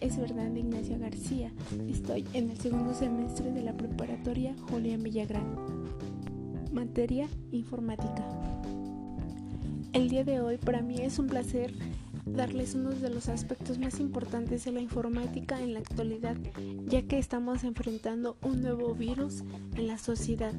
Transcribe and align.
es 0.00 0.16
Fernanda 0.16 0.58
Ignacia 0.58 0.98
García. 0.98 1.52
Estoy 1.88 2.24
en 2.32 2.50
el 2.50 2.58
segundo 2.58 2.94
semestre 2.94 3.50
de 3.52 3.62
la 3.62 3.76
preparatoria 3.76 4.54
Julián 4.68 5.02
Villagrán. 5.02 5.56
Materia 6.72 7.28
informática. 7.50 8.24
El 9.92 10.08
día 10.08 10.24
de 10.24 10.40
hoy 10.40 10.56
para 10.58 10.82
mí 10.82 10.96
es 11.00 11.18
un 11.18 11.26
placer 11.26 11.74
darles 12.24 12.74
uno 12.74 12.90
de 12.90 13.10
los 13.10 13.28
aspectos 13.28 13.78
más 13.78 14.00
importantes 14.00 14.64
de 14.64 14.72
la 14.72 14.80
informática 14.80 15.60
en 15.60 15.74
la 15.74 15.80
actualidad, 15.80 16.36
ya 16.86 17.02
que 17.02 17.18
estamos 17.18 17.64
enfrentando 17.64 18.36
un 18.42 18.62
nuevo 18.62 18.94
virus 18.94 19.42
en 19.76 19.88
la 19.88 19.98
sociedad. 19.98 20.54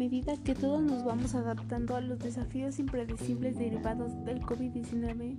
Medida 0.00 0.34
que 0.42 0.54
todos 0.54 0.82
nos 0.82 1.04
vamos 1.04 1.34
adaptando 1.34 1.94
a 1.94 2.00
los 2.00 2.18
desafíos 2.18 2.78
impredecibles 2.78 3.58
derivados 3.58 4.12
del 4.24 4.40
COVID-19, 4.40 5.36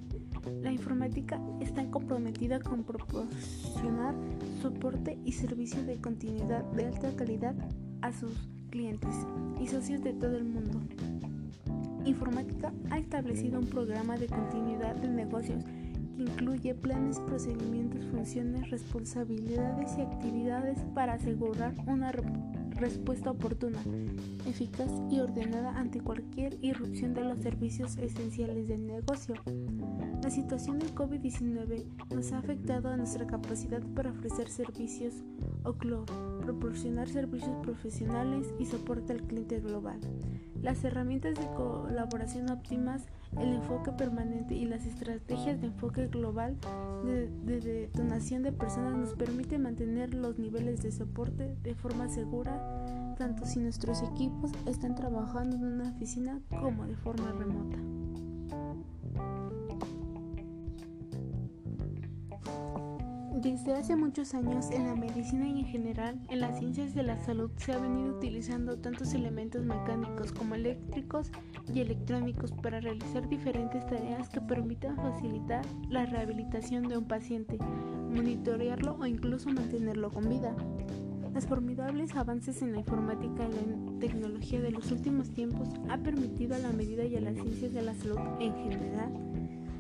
la 0.62 0.72
informática 0.72 1.42
está 1.60 1.90
comprometida 1.90 2.60
con 2.60 2.84
proporcionar 2.84 4.14
soporte 4.62 5.18
y 5.26 5.32
servicio 5.32 5.84
de 5.84 6.00
continuidad 6.00 6.64
de 6.74 6.86
alta 6.86 7.10
calidad 7.16 7.55
a 8.04 8.14
sus 8.14 8.34
clientes 8.70 9.10
y 9.60 9.66
socios 9.66 10.04
de 10.04 10.14
todo 10.14 10.38
el 10.38 10.44
mundo. 10.44 10.80
Informática 12.05 12.72
ha 12.91 13.00
establecido 13.00 13.58
un 13.58 13.66
programa 13.66 14.16
de 14.16 14.28
continuidad 14.28 14.94
de 14.94 15.08
negocios 15.08 15.64
que 15.64 16.22
incluye 16.22 16.76
planes, 16.76 17.20
procedimientos, 17.22 18.05
funciones, 18.12 18.70
responsabilidades 18.70 19.98
y 19.98 20.02
actividades 20.02 20.78
para 20.94 21.14
asegurar 21.14 21.74
una 21.88 22.12
respuesta 22.81 23.31
oportuna, 23.31 23.81
eficaz 24.45 24.91
y 25.09 25.20
ordenada 25.20 25.77
ante 25.77 26.01
cualquier 26.01 26.57
irrupción 26.62 27.13
de 27.13 27.23
los 27.23 27.40
servicios 27.40 27.98
esenciales 27.98 28.68
del 28.68 28.88
negocio. 28.88 29.35
La 30.22 30.30
situación 30.30 30.77
del 30.77 30.94
COVID-19 30.94 31.84
nos 32.14 32.32
ha 32.32 32.38
afectado 32.38 32.90
a 32.90 32.98
nuestra 32.98 33.26
capacidad 33.26 33.82
para 33.96 34.12
ofrecer 34.12 34.50
servicios 34.50 35.16
o 35.63 35.74
CLO, 35.74 36.05
proporcionar 36.41 37.10
servicios 37.10 37.55
profesionales 37.63 38.54
y 38.60 38.68
soporte 38.68 39.13
al 39.13 39.24
cliente 39.24 39.60
global. 39.60 40.00
Las 40.62 40.84
herramientas 40.84 41.34
de 41.40 41.48
colaboración 41.55 42.52
óptimas, 42.52 43.08
el 43.40 43.54
enfoque 43.54 43.94
permanente 43.94 44.54
y 44.54 44.66
las 44.66 44.86
estrategias 44.86 45.60
de 45.60 45.68
enfoque 45.68 46.05
global 46.05 46.56
de, 47.04 47.28
de, 47.44 47.60
detonación 47.60 48.44
de 48.44 48.52
personas 48.52 48.96
nos 48.96 49.16
permiten 49.16 49.63
mantener 49.63 50.13
los 50.13 50.38
niveles 50.38 50.84
de 50.84 50.91
soporte 50.91 51.56
de 51.63 51.74
forma 51.74 52.10
segura, 52.10 53.16
tanto 53.18 53.48
si 53.48 53.60
nuestros 53.60 54.04
equipos 54.04 54.52
están 54.68 54.94
trabajando 54.94 55.56
en 55.56 55.66
una 55.66 55.90
oficina 55.90 56.40
como 56.62 56.85
de 56.85 56.96
forma 56.96 57.32
remota. 57.32 57.78
Desde 63.42 63.74
hace 63.74 63.96
muchos 63.96 64.36
años 64.36 64.70
en 64.70 64.86
la 64.86 64.94
medicina 64.94 65.47
y 65.47 65.62
en 65.62 65.66
general 65.66 66.20
en 66.30 66.42
las 66.42 66.59
ciencias 66.59 66.94
de 66.94 67.02
la 67.02 67.18
salud 67.18 67.50
se 67.56 67.72
ha 67.72 67.80
venido 67.80 68.16
utilizando 68.16 68.78
tantos 68.78 69.16
elementos 69.16 69.66
mecánicos 69.66 70.31
como 70.31 70.53
eléctricos 70.53 71.31
y 71.74 71.80
electrónicos 71.80 72.52
para 72.52 72.80
realizar 72.80 73.28
diferentes 73.28 73.84
tareas 73.88 74.30
que 74.30 74.42
permitan 74.42 74.96
facilitar 74.96 75.66
la 75.90 76.06
rehabilitación 76.06 76.88
de 76.88 77.00
un 77.00 77.06
paciente, 77.06 77.58
monitorearlo 78.12 78.97
o 79.00 79.08
incluso 79.08 79.50
mantenerlo 79.50 80.12
con 80.12 80.30
vida. 80.30 80.56
Los 81.34 81.47
formidables 81.47 82.16
avances 82.16 82.62
en 82.62 82.74
la 82.74 82.80
informática 82.81 83.47
y 83.50 83.53
la 83.53 84.00
tecnología 84.00 84.62
de 84.62 84.69
los 84.69 84.92
últimos 84.92 85.31
tiempos 85.31 85.68
ha 85.90 85.97
permitido 85.97 86.53
a 86.53 86.59
la 86.59 86.74
medida 86.74 87.06
y 87.06 87.16
a 87.16 87.22
las 87.22 87.34
ciencias 87.34 87.74
de 87.74 87.81
la 87.81 87.96
salud 87.96 88.19
en 88.40 88.53
general 88.53 89.12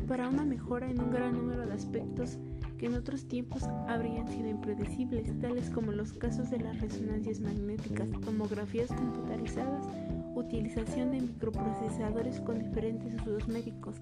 para 0.07 0.29
una 0.29 0.45
mejora 0.45 0.89
en 0.89 0.99
un 0.99 1.11
gran 1.11 1.33
número 1.33 1.67
de 1.67 1.73
aspectos 1.73 2.39
que 2.81 2.87
en 2.87 2.95
otros 2.95 3.27
tiempos 3.27 3.61
habrían 3.87 4.27
sido 4.27 4.49
impredecibles, 4.49 5.39
tales 5.39 5.69
como 5.69 5.91
los 5.91 6.13
casos 6.13 6.49
de 6.49 6.57
las 6.57 6.81
resonancias 6.81 7.39
magnéticas, 7.39 8.09
tomografías 8.25 8.87
computarizadas, 8.87 9.85
utilización 10.33 11.11
de 11.11 11.21
microprocesadores 11.21 12.39
con 12.39 12.57
diferentes 12.57 13.13
usos 13.21 13.47
médicos, 13.47 13.97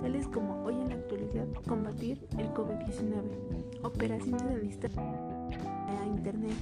tales 0.00 0.26
como 0.28 0.64
hoy 0.64 0.80
en 0.80 0.88
la 0.88 0.94
actualidad 0.94 1.46
combatir 1.68 2.26
el 2.38 2.46
COVID-19, 2.54 3.82
operaciones 3.82 4.48
de 4.48 4.60
distancia 4.60 5.02
a 5.02 6.06
Internet, 6.06 6.56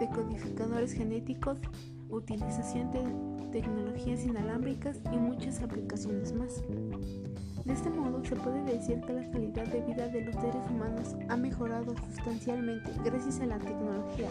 decodificadores 0.00 0.94
genéticos, 0.94 1.58
utilización 2.08 2.90
de 2.90 3.04
tecnologías 3.52 4.24
inalámbricas 4.24 4.98
y 5.12 5.16
muchas 5.16 5.62
aplicaciones 5.62 6.32
más. 6.32 6.64
De 7.64 7.74
este 7.74 7.90
modo, 7.90 8.24
se 8.24 8.36
puede 8.36 8.64
decir 8.64 9.00
que 9.02 9.12
la 9.12 9.30
calidad 9.30 9.66
de 9.66 9.80
vida 9.82 10.08
de 10.08 10.22
los 10.22 10.34
seres 10.36 10.64
humanos 10.70 11.14
ha 11.28 11.36
mejorado 11.36 11.94
sustancialmente 12.08 12.90
gracias 13.04 13.40
a 13.40 13.46
la 13.46 13.58
tecnología, 13.58 14.28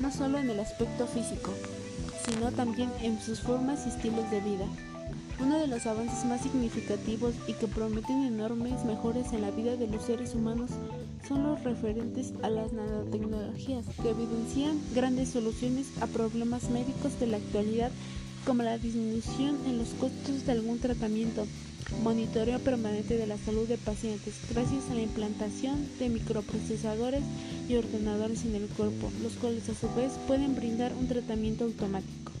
no 0.00 0.10
solo 0.10 0.38
en 0.38 0.48
el 0.48 0.60
aspecto 0.60 1.06
físico, 1.06 1.52
sino 2.24 2.50
también 2.52 2.90
en 3.02 3.20
sus 3.20 3.40
formas 3.40 3.86
y 3.86 3.90
estilos 3.90 4.30
de 4.30 4.40
vida. 4.40 4.66
Uno 5.40 5.58
de 5.58 5.66
los 5.66 5.86
avances 5.86 6.24
más 6.26 6.42
significativos 6.42 7.34
y 7.46 7.54
que 7.54 7.66
prometen 7.66 8.24
enormes 8.24 8.84
mejoras 8.84 9.32
en 9.32 9.42
la 9.42 9.50
vida 9.50 9.76
de 9.76 9.86
los 9.86 10.04
seres 10.04 10.34
humanos 10.34 10.70
son 11.26 11.44
los 11.44 11.62
referentes 11.64 12.32
a 12.42 12.50
las 12.50 12.72
nanotecnologías, 12.72 13.86
que 14.02 14.10
evidencian 14.10 14.78
grandes 14.94 15.30
soluciones 15.30 15.86
a 16.02 16.06
problemas 16.06 16.70
médicos 16.70 17.18
de 17.20 17.26
la 17.26 17.38
actualidad 17.38 17.90
como 18.46 18.62
la 18.62 18.78
disminución 18.78 19.58
en 19.66 19.78
los 19.78 19.88
costos 19.90 20.46
de 20.46 20.52
algún 20.52 20.78
tratamiento, 20.78 21.46
monitoreo 22.02 22.58
permanente 22.58 23.16
de 23.16 23.26
la 23.26 23.36
salud 23.38 23.68
de 23.68 23.78
pacientes 23.78 24.34
gracias 24.52 24.90
a 24.90 24.94
la 24.94 25.02
implantación 25.02 25.86
de 25.98 26.08
microprocesadores 26.08 27.22
y 27.68 27.76
ordenadores 27.76 28.44
en 28.44 28.54
el 28.54 28.66
cuerpo, 28.68 29.10
los 29.22 29.34
cuales 29.34 29.68
a 29.68 29.74
su 29.74 29.92
vez 29.94 30.12
pueden 30.26 30.54
brindar 30.54 30.92
un 30.94 31.08
tratamiento 31.08 31.64
automático. 31.64 32.32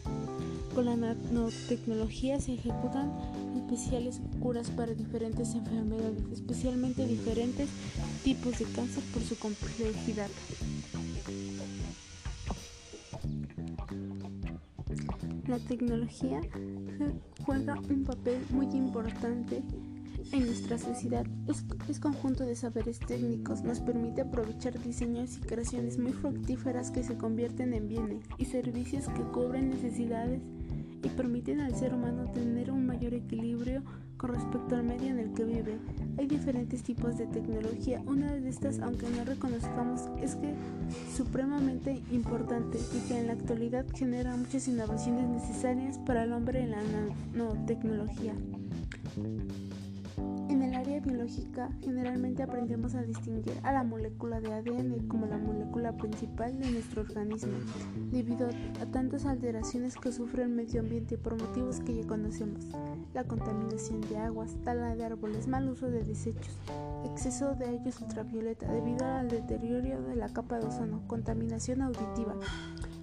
Con 0.74 0.84
la 0.84 0.96
nanotecnología 0.96 2.40
se 2.40 2.54
ejecutan 2.54 3.12
especiales 3.56 4.20
curas 4.40 4.70
para 4.70 4.94
diferentes 4.94 5.54
enfermedades, 5.54 6.22
especialmente 6.32 7.06
diferentes 7.06 7.68
tipos 8.22 8.58
de 8.58 8.64
cáncer 8.66 9.02
por 9.12 9.22
su 9.22 9.36
complejidad. 9.36 10.28
La 15.48 15.58
tecnología 15.58 16.40
juega 17.44 17.78
un 17.88 18.04
papel 18.04 18.38
muy 18.50 18.66
importante 18.66 19.62
en 20.32 20.46
nuestra 20.46 20.78
sociedad. 20.78 21.26
Es, 21.88 22.00
conjunto 22.00 22.44
de 22.44 22.54
saberes 22.54 22.98
técnicos, 23.00 23.62
nos 23.62 23.80
permite 23.80 24.22
aprovechar 24.22 24.78
diseños 24.80 25.38
y 25.38 25.40
creaciones 25.40 25.98
muy 25.98 26.12
fructíferas 26.12 26.90
que 26.90 27.02
se 27.02 27.16
convierten 27.16 27.74
en 27.74 27.88
bienes 27.88 28.24
y 28.38 28.44
servicios 28.44 29.08
que 29.08 29.22
cubren 29.22 29.70
necesidades 29.70 30.40
y 31.02 31.08
permiten 31.08 31.60
al 31.60 31.74
ser 31.74 31.94
humano 31.94 32.30
tener 32.30 32.70
un 32.70 32.86
mayor 32.86 33.14
equilibrio 33.14 33.82
con 34.20 34.34
respecto 34.34 34.76
al 34.76 34.84
medio 34.84 35.06
en 35.08 35.18
el 35.18 35.32
que 35.32 35.44
vive. 35.44 35.78
Hay 36.18 36.26
diferentes 36.26 36.82
tipos 36.82 37.16
de 37.16 37.26
tecnología. 37.26 38.02
Una 38.06 38.30
de 38.30 38.50
estas, 38.50 38.78
aunque 38.80 39.08
no 39.08 39.24
reconozcamos, 39.24 40.02
es 40.20 40.36
que 40.36 40.52
supremamente 41.16 42.02
importante 42.10 42.78
y 42.94 43.08
que 43.08 43.18
en 43.18 43.28
la 43.28 43.32
actualidad 43.32 43.86
genera 43.94 44.36
muchas 44.36 44.68
innovaciones 44.68 45.26
necesarias 45.26 45.98
para 46.00 46.24
el 46.24 46.34
hombre 46.34 46.60
en 46.62 46.72
la 46.72 46.82
nanotecnología 47.32 48.34
biológica, 51.00 51.70
generalmente 51.80 52.42
aprendemos 52.42 52.94
a 52.94 53.02
distinguir 53.02 53.54
a 53.62 53.72
la 53.72 53.82
molécula 53.82 54.40
de 54.40 54.52
ADN 54.52 55.08
como 55.08 55.26
la 55.26 55.38
molécula 55.38 55.96
principal 55.96 56.58
de 56.58 56.70
nuestro 56.70 57.02
organismo, 57.02 57.58
debido 58.10 58.48
a 58.80 58.86
tantas 58.86 59.26
alteraciones 59.26 59.96
que 59.96 60.12
sufre 60.12 60.42
el 60.42 60.48
medio 60.50 60.80
ambiente 60.80 61.18
por 61.18 61.40
motivos 61.40 61.80
que 61.80 61.96
ya 61.96 62.06
conocemos. 62.06 62.66
La 63.14 63.24
contaminación 63.24 64.00
de 64.02 64.18
aguas, 64.18 64.56
tala 64.64 64.94
de 64.94 65.04
árboles, 65.04 65.48
mal 65.48 65.68
uso 65.68 65.90
de 65.90 66.04
desechos, 66.04 66.56
exceso 67.04 67.54
de 67.54 67.66
rayos 67.66 68.00
ultravioleta 68.00 68.70
debido 68.70 69.06
al 69.06 69.28
deterioro 69.28 70.02
de 70.02 70.16
la 70.16 70.28
capa 70.28 70.58
de 70.58 70.66
ozono, 70.66 71.02
contaminación 71.06 71.82
auditiva. 71.82 72.34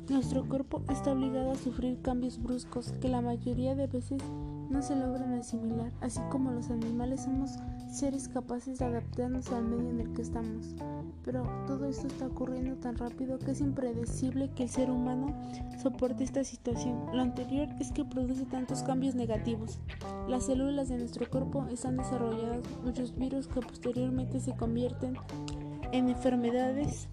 Nuestro 0.10 0.48
cuerpo 0.48 0.84
está 0.90 1.12
obligado 1.12 1.52
a 1.52 1.56
sufrir 1.56 2.02
cambios 2.02 2.42
bruscos 2.42 2.94
que 3.02 3.10
la 3.10 3.22
mayoría 3.22 3.76
de 3.76 3.88
veces 3.88 4.22
no 4.70 4.82
se 4.82 4.96
logran 4.96 5.34
asimilar, 5.34 5.92
así 6.02 6.20
como 6.30 6.52
los 6.52 6.70
animales 6.70 7.24
somos 7.24 7.58
seres 7.90 8.28
capaces 8.28 8.80
de 8.80 8.86
adaptarnos 8.86 9.52
al 9.52 9.66
medio 9.66 9.90
en 9.90 10.02
el 10.02 10.14
que 10.14 10.22
estamos. 10.22 10.76
Pero 11.24 11.44
todo 11.68 11.86
esto 11.86 12.08
está 12.08 12.28
ocurriendo 12.28 12.76
tan 12.76 12.98
rápido 12.98 13.40
que 13.40 13.52
es 13.52 13.62
impredecible 13.62 14.50
que 14.56 14.64
el 14.64 14.70
ser 14.70 14.90
humano 14.90 15.34
soporte 15.82 16.24
esta 16.24 16.44
situación. 16.44 17.06
Lo 17.14 17.22
anterior 17.22 17.70
es 17.80 17.92
que 17.92 18.06
produce 18.06 18.46
tantos 18.46 18.84
cambios 18.84 19.16
negativos. 19.16 19.80
Las 20.28 20.46
células 20.46 20.90
de 20.90 20.98
nuestro 20.98 21.30
cuerpo 21.30 21.66
están 21.68 21.98
desarrolladas 21.98 22.62
muchos 22.84 23.16
virus 23.16 23.48
que 23.48 23.62
posteriormente 23.62 24.40
se 24.40 24.56
convierten 24.56 25.16
en 25.92 26.10
enfermedades 26.10 27.08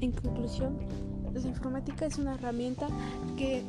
En 0.00 0.12
conclusión, 0.12 0.78
la 1.34 1.48
informática 1.48 2.06
es 2.06 2.18
una 2.18 2.34
herramienta 2.34 2.88
que 3.36 3.62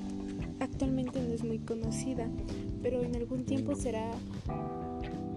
actualmente 0.59 1.21
no 1.21 1.33
es 1.33 1.43
muy 1.43 1.59
conocida, 1.59 2.27
pero 2.81 3.03
en 3.03 3.15
algún 3.15 3.45
tiempo 3.45 3.75
será 3.75 4.11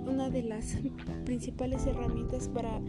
una 0.06 0.30
de 0.30 0.42
las 0.42 0.76
principales 1.24 1.86
herramientas 1.86 2.48
para 2.48 2.80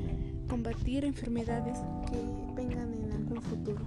combatir 0.49 1.05
enfermedades 1.05 1.79
que 2.09 2.17
vengan 2.55 2.93
en 2.93 3.11
algún 3.13 3.41
futuro. 3.41 3.85